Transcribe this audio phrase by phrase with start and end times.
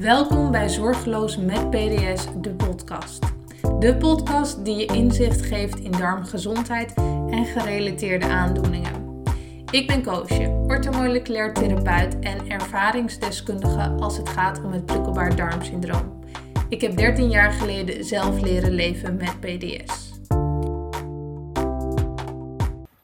[0.00, 3.24] Welkom bij Zorgeloos met PDS, de podcast.
[3.78, 6.94] De podcast die je inzicht geeft in darmgezondheid
[7.30, 9.22] en gerelateerde aandoeningen.
[9.70, 16.24] Ik ben Koosje, orthomoleculair therapeut en ervaringsdeskundige als het gaat om het prikkelbaar darmsyndroom.
[16.68, 20.12] Ik heb 13 jaar geleden zelf leren leven met PDS.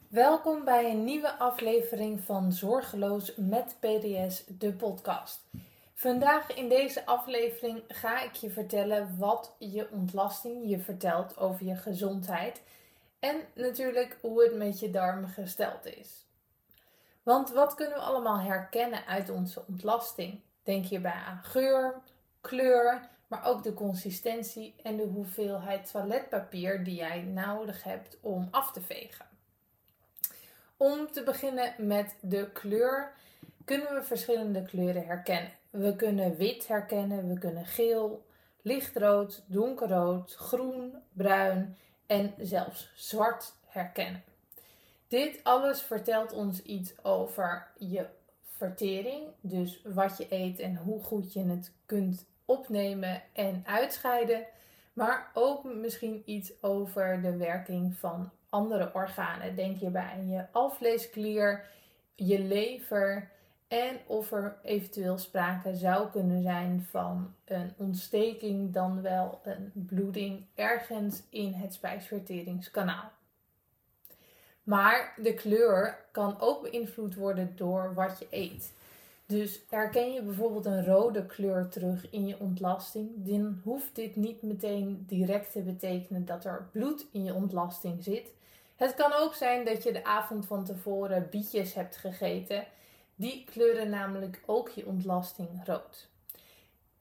[0.09, 5.43] Welkom bij een nieuwe aflevering van Zorgeloos met PDS, de podcast.
[5.95, 11.77] Vandaag in deze aflevering ga ik je vertellen wat je ontlasting je vertelt over je
[11.77, 12.63] gezondheid
[13.19, 16.27] en natuurlijk hoe het met je darmen gesteld is.
[17.23, 20.41] Want wat kunnen we allemaal herkennen uit onze ontlasting?
[20.63, 22.01] Denk hierbij aan geur,
[22.41, 28.73] kleur, maar ook de consistentie en de hoeveelheid toiletpapier die jij nodig hebt om af
[28.73, 29.27] te vegen.
[30.77, 33.13] Om te beginnen met de kleur
[33.65, 35.53] kunnen we verschillende kleuren herkennen.
[35.71, 38.25] We kunnen wit herkennen, we kunnen geel,
[38.63, 44.23] lichtrood, donkerrood, groen, bruin en zelfs zwart herkennen.
[45.09, 48.07] Dit alles vertelt ons iets over je
[48.43, 54.47] vertering, dus wat je eet en hoe goed je het kunt opnemen en uitscheiden,
[54.93, 59.57] maar ook misschien iets over de werking van andere organen.
[59.57, 61.65] Denk hierbij aan je alvleesklier,
[62.15, 63.33] je lever
[63.75, 70.47] en of er eventueel sprake zou kunnen zijn van een ontsteking, dan wel een bloeding
[70.55, 73.11] ergens in het spijsverteringskanaal.
[74.63, 78.73] Maar de kleur kan ook beïnvloed worden door wat je eet.
[79.27, 84.43] Dus herken je bijvoorbeeld een rode kleur terug in je ontlasting, dan hoeft dit niet
[84.43, 88.33] meteen direct te betekenen dat er bloed in je ontlasting zit.
[88.77, 92.65] Het kan ook zijn dat je de avond van tevoren bietjes hebt gegeten.
[93.15, 96.09] Die kleuren namelijk ook je ontlasting rood.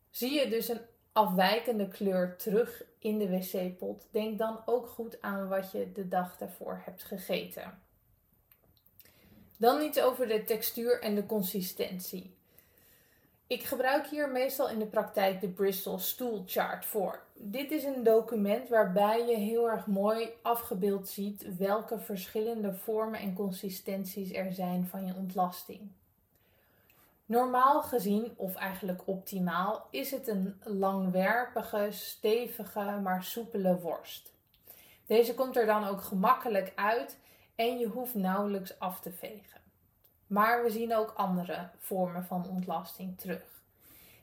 [0.09, 5.47] Zie je dus een afwijkende kleur terug in de wc-pot, denk dan ook goed aan
[5.47, 7.81] wat je de dag daarvoor hebt gegeten.
[9.57, 12.35] Dan iets over de textuur en de consistentie.
[13.47, 17.23] Ik gebruik hier meestal in de praktijk de Bristol Stool Chart voor.
[17.33, 23.33] Dit is een document waarbij je heel erg mooi afgebeeld ziet welke verschillende vormen en
[23.33, 25.91] consistenties er zijn van je ontlasting.
[27.25, 34.33] Normaal gezien, of eigenlijk optimaal, is het een langwerpige, stevige, maar soepele worst.
[35.05, 37.17] Deze komt er dan ook gemakkelijk uit
[37.55, 39.61] en je hoeft nauwelijks af te vegen.
[40.27, 43.63] Maar we zien ook andere vormen van ontlasting terug.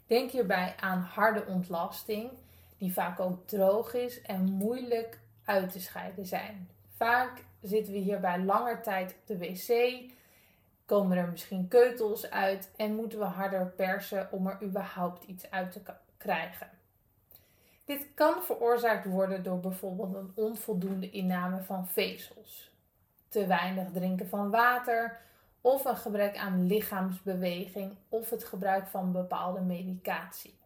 [0.07, 2.31] Denk hierbij aan harde ontlasting,
[2.79, 6.69] die vaak ook droog is en moeilijk uit te scheiden zijn.
[6.97, 10.01] Vaak zitten we hierbij langer tijd op de wc,
[10.91, 15.73] komen er misschien keutels uit en moeten we harder persen om er überhaupt iets uit
[15.73, 15.81] te
[16.17, 16.71] krijgen.
[17.85, 22.71] Dit kan veroorzaakt worden door bijvoorbeeld een onvoldoende inname van vezels,
[23.29, 25.21] te weinig drinken van water
[25.61, 30.59] of een gebrek aan lichaamsbeweging of het gebruik van bepaalde medicatie.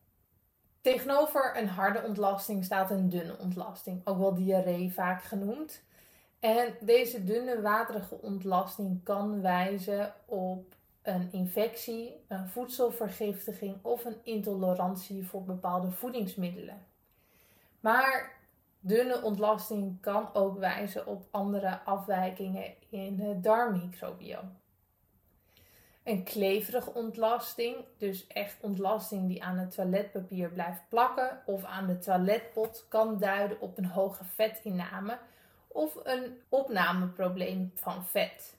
[0.80, 5.82] Tegenover een harde ontlasting staat een dunne ontlasting, ook wel diarree vaak genoemd.
[6.44, 15.26] En deze dunne waterige ontlasting kan wijzen op een infectie, een voedselvergiftiging of een intolerantie
[15.26, 16.86] voor bepaalde voedingsmiddelen.
[17.80, 18.32] Maar
[18.80, 24.58] dunne ontlasting kan ook wijzen op andere afwijkingen in het darmmicrobioom.
[26.02, 31.98] Een kleverige ontlasting, dus echt ontlasting die aan het toiletpapier blijft plakken of aan de
[31.98, 35.18] toiletpot, kan duiden op een hoge vetinname
[35.74, 38.56] of een opnameprobleem van vet.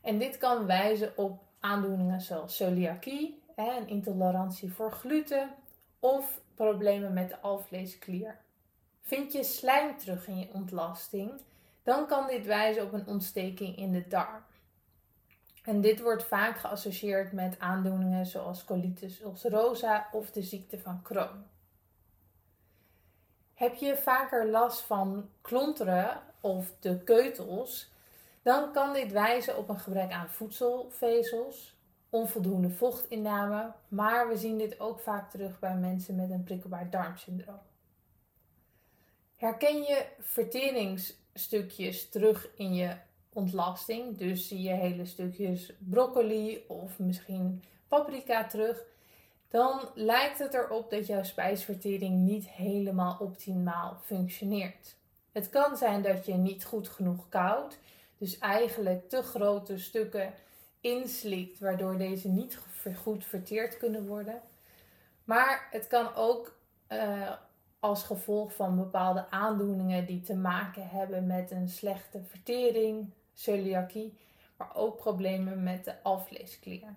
[0.00, 5.54] En dit kan wijzen op aandoeningen zoals celiakie, een intolerantie voor gluten
[5.98, 8.38] of problemen met de alvleesklier.
[9.00, 11.32] Vind je slijm terug in je ontlasting,
[11.82, 14.42] dan kan dit wijzen op een ontsteking in de darm.
[15.64, 21.53] En dit wordt vaak geassocieerd met aandoeningen zoals colitis ulcerosa of de ziekte van Crohn.
[23.54, 27.92] Heb je vaker last van klonteren of de keutels,
[28.42, 31.76] dan kan dit wijzen op een gebrek aan voedselvezels,
[32.10, 37.60] onvoldoende vochtinname, maar we zien dit ook vaak terug bij mensen met een prikkelbaar darmsyndroom.
[39.36, 42.96] Herken je verteringsstukjes terug in je
[43.34, 44.16] ontlasting.
[44.16, 48.84] Dus zie je hele stukjes broccoli of misschien paprika terug.
[49.54, 54.96] Dan lijkt het erop dat jouw spijsvertering niet helemaal optimaal functioneert.
[55.32, 57.78] Het kan zijn dat je niet goed genoeg koudt,
[58.18, 60.32] dus eigenlijk te grote stukken
[60.80, 62.58] inslikt, waardoor deze niet
[63.02, 64.40] goed verteerd kunnen worden.
[65.24, 66.56] Maar het kan ook
[66.88, 67.32] uh,
[67.78, 74.18] als gevolg van bepaalde aandoeningen die te maken hebben met een slechte vertering, celiakie,
[74.56, 76.94] maar ook problemen met de alvleesklier.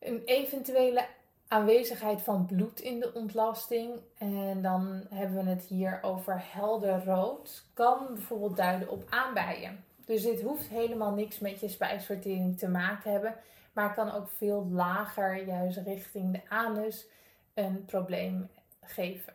[0.00, 1.06] Een eventuele
[1.48, 7.64] aanwezigheid van bloed in de ontlasting, en dan hebben we het hier over helder rood,
[7.74, 9.84] kan bijvoorbeeld duiden op aanbijen.
[10.04, 13.34] Dus dit hoeft helemaal niks met je spijsvertering te maken hebben,
[13.72, 17.06] maar kan ook veel lager, juist richting de anus,
[17.54, 18.48] een probleem
[18.82, 19.32] geven.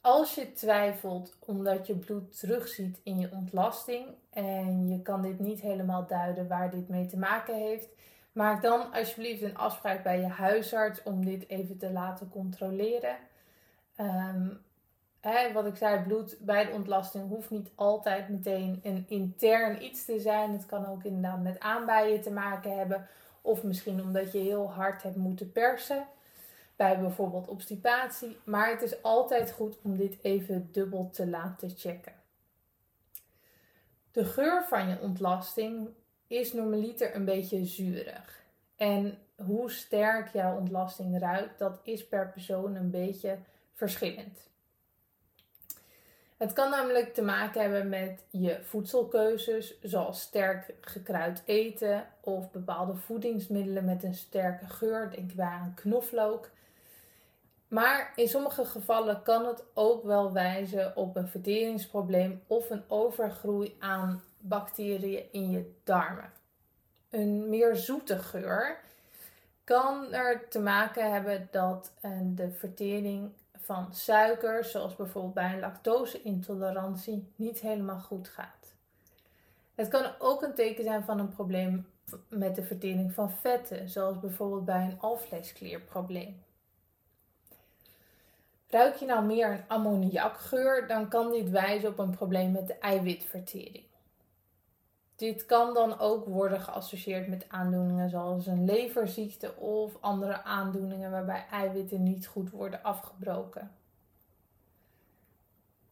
[0.00, 5.60] Als je twijfelt omdat je bloed terugziet in je ontlasting en je kan dit niet
[5.60, 7.88] helemaal duiden waar dit mee te maken heeft,
[8.32, 13.16] maak dan alsjeblieft een afspraak bij je huisarts om dit even te laten controleren.
[13.96, 14.48] Ehm,
[15.20, 20.04] hè, wat ik zei, bloed bij de ontlasting hoeft niet altijd meteen een intern iets
[20.04, 20.52] te zijn.
[20.52, 23.06] Het kan ook inderdaad met aanbijen te maken hebben.
[23.42, 26.06] Of misschien omdat je heel hard hebt moeten persen
[26.76, 28.36] bij bijvoorbeeld obstipatie.
[28.44, 32.12] Maar het is altijd goed om dit even dubbel te laten checken.
[34.12, 35.88] De geur van je ontlasting
[36.28, 38.42] is normaliter een beetje zuurig.
[38.76, 43.38] En hoe sterk jouw ontlasting ruikt, dat is per persoon een beetje
[43.72, 44.48] verschillend.
[46.36, 52.94] Het kan namelijk te maken hebben met je voedselkeuzes, zoals sterk gekruid eten of bepaalde
[52.94, 55.10] voedingsmiddelen met een sterke geur.
[55.10, 56.50] Denk bij aan knoflook.
[57.68, 63.76] Maar in sommige gevallen kan het ook wel wijzen op een verteringsprobleem of een overgroei
[63.78, 66.32] aan bacteriën in je darmen.
[67.10, 68.80] Een meer zoete geur
[69.64, 75.60] kan er te maken hebben dat eh, de vertering van suiker, zoals bijvoorbeeld bij een
[75.60, 78.74] lactose-intolerantie, niet helemaal goed gaat.
[79.74, 81.86] Het kan ook een teken zijn van een probleem
[82.28, 86.42] met de vertering van vetten, zoals bijvoorbeeld bij een alvleesklierprobleem.
[88.70, 92.74] Ruik je nou meer een ammoniakgeur, dan kan dit wijzen op een probleem met de
[92.74, 93.87] eiwitvertering.
[95.18, 101.44] Dit kan dan ook worden geassocieerd met aandoeningen zoals een leverziekte of andere aandoeningen waarbij
[101.50, 103.70] eiwitten niet goed worden afgebroken.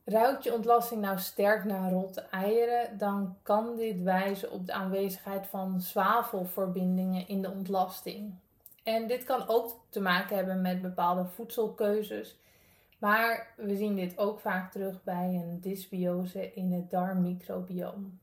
[0.04, 5.46] Ruikt je ontlasting nou sterk naar rotte eieren, dan kan dit wijzen op de aanwezigheid
[5.46, 8.34] van zwavelverbindingen in de ontlasting.
[8.82, 12.36] En dit kan ook te maken hebben met bepaalde voedselkeuzes
[12.98, 18.20] maar we zien dit ook vaak terug bij een dysbiose in het darmmicrobioom.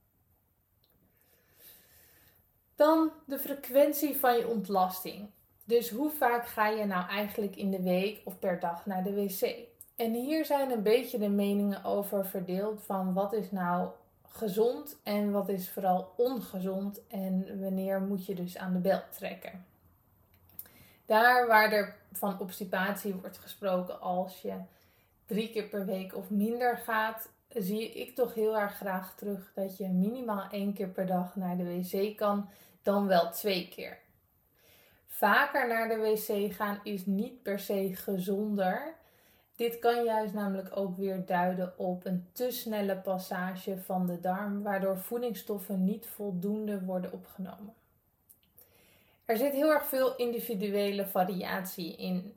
[2.75, 5.29] Dan de frequentie van je ontlasting.
[5.63, 9.13] Dus hoe vaak ga je nou eigenlijk in de week of per dag naar de
[9.13, 9.55] wc?
[9.95, 13.89] En hier zijn een beetje de meningen over verdeeld van wat is nou
[14.27, 19.65] gezond en wat is vooral ongezond en wanneer moet je dus aan de bel trekken.
[21.05, 24.53] Daar waar er van obstipatie wordt gesproken als je
[25.25, 29.77] drie keer per week of minder gaat, zie ik toch heel erg graag terug dat
[29.77, 32.49] je minimaal één keer per dag naar de wc kan,
[32.81, 33.97] dan wel twee keer.
[35.07, 38.93] Vaker naar de wc gaan is niet per se gezonder.
[39.55, 44.63] Dit kan juist namelijk ook weer duiden op een te snelle passage van de darm,
[44.63, 47.73] waardoor voedingsstoffen niet voldoende worden opgenomen.
[49.25, 52.33] Er zit heel erg veel individuele variatie in.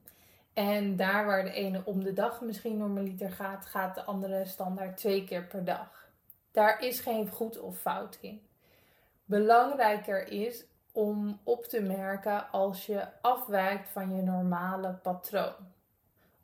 [0.56, 4.96] En daar waar de ene om de dag misschien normaliter gaat, gaat de andere standaard
[4.96, 6.08] twee keer per dag.
[6.50, 8.46] Daar is geen goed of fout in.
[9.24, 15.72] Belangrijker is om op te merken als je afwijkt van je normale patroon.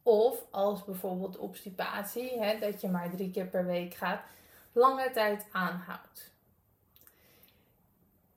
[0.03, 4.23] Of als bijvoorbeeld obstipatie, hè, dat je maar drie keer per week gaat,
[4.73, 6.31] lange tijd aanhoudt.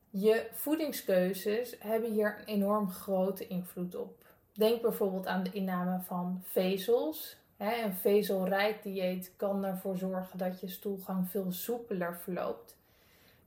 [0.09, 4.24] Je voedingskeuzes hebben hier een enorm grote invloed op.
[4.55, 7.37] Denk bijvoorbeeld aan de inname van vezels.
[7.57, 12.77] Een vezelrijk dieet kan ervoor zorgen dat je stoelgang veel soepeler verloopt.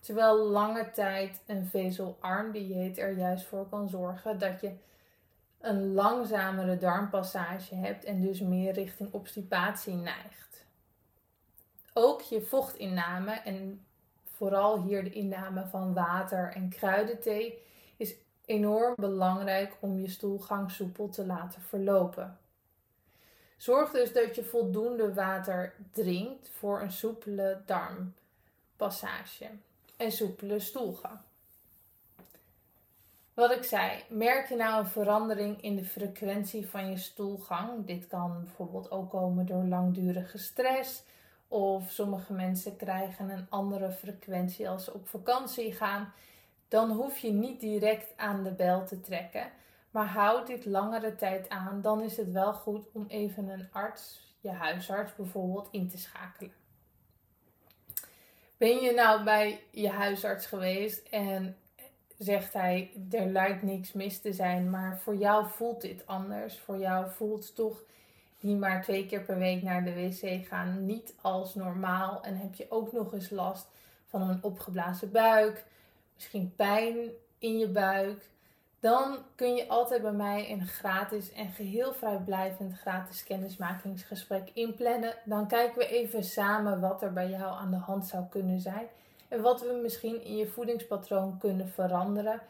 [0.01, 4.73] Terwijl lange tijd een vezelarm dieet er juist voor kan zorgen dat je
[5.61, 10.65] een langzamere darmpassage hebt en dus meer richting obstipatie neigt.
[11.93, 13.87] Ook je vochtinname en
[14.25, 17.63] vooral hier de inname van water en kruidenthee
[18.49, 22.39] enorm belangrijk om je stoelgang soepel te laten verlopen.
[23.57, 29.51] Zorg dus dat je voldoende water drinkt voor een soepele darmpassage
[29.97, 31.19] en soepele stoelgang.
[33.35, 37.87] Wat ik zei, merk je nou een verandering in de frequentie van je stoelgang?
[37.87, 41.03] Dit kan bijvoorbeeld ook komen door langdurige stress.
[41.49, 46.13] Of sommige mensen krijgen een andere frequentie als ze op vakantie gaan
[46.69, 49.51] dan hoef je niet direct aan de bel te trekken.
[49.91, 54.35] Maar houd dit langere tijd aan, dan is het wel goed om even een arts,
[54.41, 56.53] je huisarts bijvoorbeeld, in te schakelen.
[58.57, 61.57] Ben je nou bij je huisarts geweest en
[62.19, 66.59] zegt hij, er lijkt niks mis te zijn, maar voor jou voelt dit anders.
[66.59, 67.83] Voor jou voelt toch
[68.39, 72.23] die maar twee keer per week naar de wc gaan niet als normaal.
[72.23, 73.67] En heb je ook nog eens last
[74.07, 75.65] van een opgeblazen buik,
[76.19, 76.97] misschien pijn
[77.39, 78.23] in je buik.
[78.81, 85.15] Dan kun je altijd bij mij een gratis en geheel vrijblijvend gratis kennismakingsgesprek inplannen.
[85.25, 88.87] Dan kijken we even samen wat er bij jou aan de hand zou kunnen zijn.
[89.29, 92.41] En wat we misschien in je voedingspatroon kunnen veranderen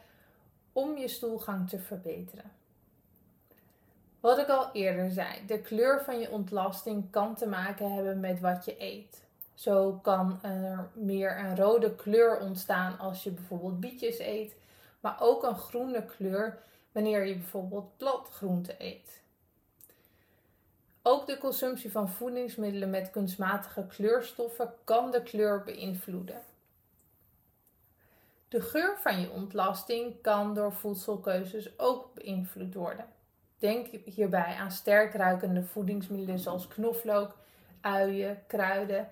[0.72, 2.50] om je stoelgang te verbeteren.
[4.20, 8.40] Wat ik al eerder zei, de kleur van je ontlasting kan te maken hebben met
[8.40, 9.26] wat je eet.
[9.58, 14.56] Zo kan er meer een rode kleur ontstaan als je bijvoorbeeld bietjes eet,
[15.00, 16.58] maar ook een groene kleur
[16.92, 19.22] wanneer je bijvoorbeeld bladgroente eet.
[21.02, 26.42] Ook de consumptie van voedingsmiddelen met kunstmatige kleurstoffen kan de kleur beïnvloeden.
[28.48, 33.06] De geur van je ontlasting kan door voedselkeuzes ook beïnvloed worden.
[33.58, 37.36] Denk hierbij aan sterk ruikende voedingsmiddelen zoals knoflook,
[37.80, 39.08] uien, kruiden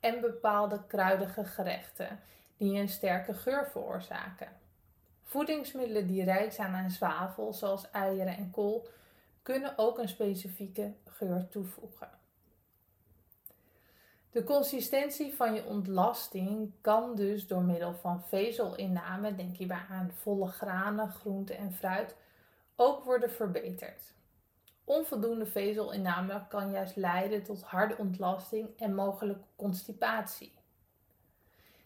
[0.00, 2.20] en bepaalde kruidige gerechten
[2.56, 4.48] die een sterke geur veroorzaken.
[5.22, 8.88] Voedingsmiddelen die rijk zijn aan zwavel, zoals eieren en kool,
[9.42, 12.08] kunnen ook een specifieke geur toevoegen.
[14.30, 20.46] De consistentie van je ontlasting kan dus door middel van vezelinname, denk hierbij aan volle
[20.46, 22.16] granen, groenten en fruit,
[22.74, 24.12] ook worden verbeterd.
[24.88, 30.52] Onvoldoende vezelinname kan juist leiden tot harde ontlasting en mogelijk constipatie.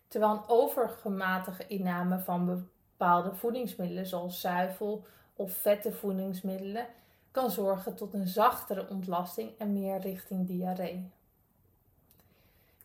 [0.08, 6.86] Terwijl een overgematige inname van bepaalde voedingsmiddelen zoals zuivel of vette voedingsmiddelen
[7.30, 11.10] kan zorgen tot een zachtere ontlasting en meer richting diarree.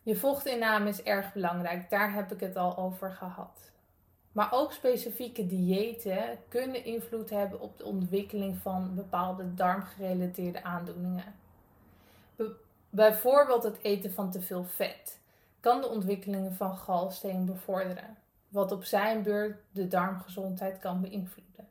[0.02, 3.70] Je vochtinname is erg belangrijk, daar heb ik het al over gehad.
[4.36, 11.34] Maar ook specifieke diëten kunnen invloed hebben op de ontwikkeling van bepaalde darmgerelateerde aandoeningen.
[12.90, 15.20] bijvoorbeeld het eten van te veel vet
[15.60, 18.16] kan de ontwikkeling van galsteen bevorderen,
[18.48, 21.68] wat op zijn beurt de darmgezondheid kan beïnvloeden.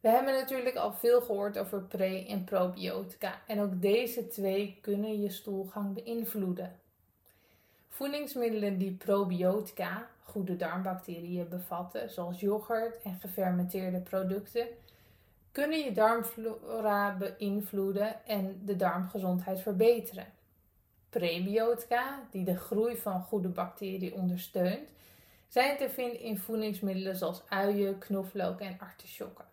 [0.00, 5.20] We hebben natuurlijk al veel gehoord over pre- en probiotica en ook deze twee kunnen
[5.20, 6.80] je stoelgang beïnvloeden.
[7.92, 14.66] Voedingsmiddelen die probiotica, goede darmbacteriën, bevatten, zoals yoghurt en gefermenteerde producten,
[15.50, 20.26] kunnen je darmflora beïnvloeden en de darmgezondheid verbeteren.
[21.10, 24.88] Prebiotica, die de groei van goede bacteriën ondersteunt,
[25.48, 29.44] zijn te vinden in voedingsmiddelen zoals uien, knoflook en artisjokken.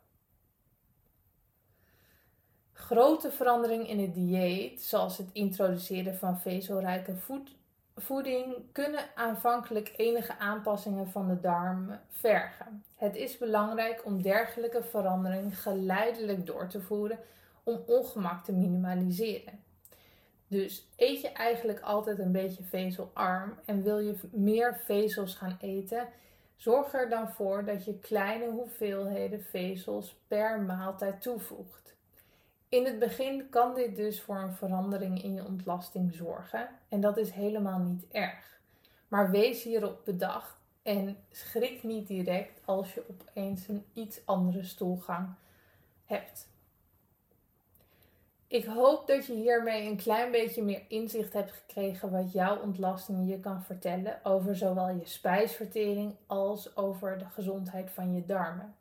[2.74, 7.58] Grote veranderingen in het dieet, zoals het introduceren van vezelrijke voed
[8.02, 12.84] voeding kunnen aanvankelijk enige aanpassingen van de darmen vergen.
[12.96, 17.20] Het is belangrijk om dergelijke veranderingen geleidelijk door te voeren
[17.64, 19.64] om ongemak te minimaliseren.
[20.48, 26.08] Dus eet je eigenlijk altijd een beetje vezelarm en wil je meer vezels gaan eten,
[26.56, 31.89] zorg er dan voor dat je kleine hoeveelheden vezels per maaltijd toevoegt.
[32.70, 37.18] In het begin kan dit dus voor een verandering in je ontlasting zorgen en dat
[37.18, 38.60] is helemaal niet erg.
[39.08, 45.30] Maar wees hierop bedacht en schrik niet direct als je opeens een iets andere stoelgang
[46.06, 46.48] hebt.
[48.48, 53.30] Ik hoop dat je hiermee een klein beetje meer inzicht hebt gekregen wat jouw ontlasting
[53.30, 58.76] je kan vertellen over zowel je spijsvertering als over de gezondheid van je darmen.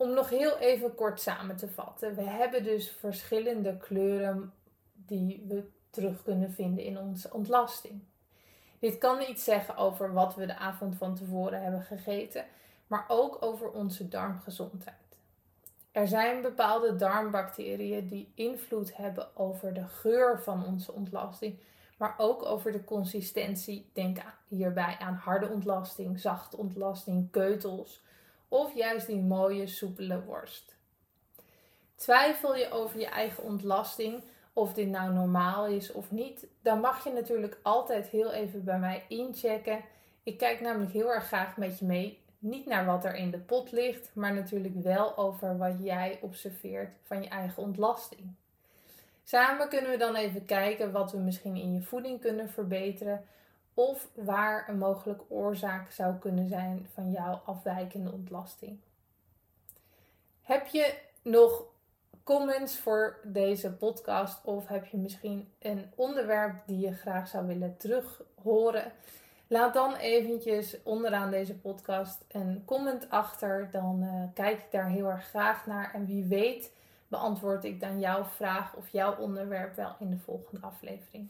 [0.00, 2.14] Om nog heel even kort samen te vatten.
[2.14, 4.52] We hebben dus verschillende kleuren
[4.92, 8.02] die we terug kunnen vinden in onze ontlasting.
[8.78, 12.44] Dit kan iets zeggen over wat we de avond van tevoren hebben gegeten,
[12.86, 15.18] maar ook over onze darmgezondheid.
[15.92, 21.58] Er zijn bepaalde darmbacteriën die invloed hebben over de geur van onze ontlasting,
[21.96, 23.90] maar ook over de consistentie.
[23.92, 28.02] Denk hierbij aan harde ontlasting, zachte ontlasting, keutels
[28.50, 30.76] of juist die mooie soepele worst.
[31.94, 37.04] Twijfel je over je eigen ontlasting, of dit nou normaal is of niet, dan mag
[37.04, 39.80] je natuurlijk altijd heel even bij mij inchecken.
[40.22, 43.38] Ik kijk namelijk heel erg graag met je mee, niet naar wat er in de
[43.38, 48.34] pot ligt, maar natuurlijk wel over wat jij observeert van je eigen ontlasting.
[49.24, 53.24] Samen kunnen we dan even kijken wat we misschien in je voeding kunnen verbeteren
[53.80, 58.78] of waar een mogelijke oorzaak zou kunnen zijn van jouw afwijkende ontlasting.
[60.42, 61.62] Heb je nog
[62.24, 67.76] comments voor deze podcast of heb je misschien een onderwerp die je graag zou willen
[67.76, 68.92] terughoren?
[69.46, 73.68] Laat dan eventjes onderaan deze podcast een comment achter.
[73.70, 75.94] Dan uh, kijk ik daar heel erg graag naar.
[75.94, 76.72] En wie weet
[77.08, 81.28] beantwoord ik dan jouw vraag of jouw onderwerp wel in de volgende aflevering.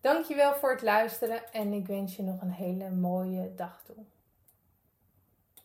[0.00, 3.96] Dankjewel voor het luisteren en ik wens je nog een hele mooie dag toe.